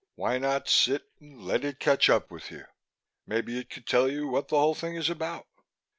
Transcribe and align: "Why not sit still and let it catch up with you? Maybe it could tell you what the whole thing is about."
"Why 0.15 0.39
not 0.39 0.67
sit 0.67 1.03
still 1.17 1.27
and 1.27 1.43
let 1.45 1.63
it 1.63 1.79
catch 1.79 2.09
up 2.09 2.31
with 2.31 2.49
you? 2.49 2.65
Maybe 3.27 3.59
it 3.59 3.69
could 3.69 3.85
tell 3.85 4.09
you 4.09 4.27
what 4.29 4.47
the 4.47 4.57
whole 4.57 4.73
thing 4.73 4.95
is 4.95 5.11
about." 5.11 5.45